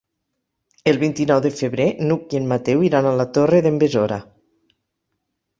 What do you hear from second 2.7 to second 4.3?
iran a la Torre d'en Besora.